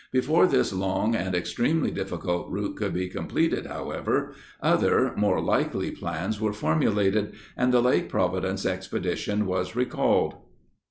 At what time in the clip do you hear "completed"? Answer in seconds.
3.07-3.67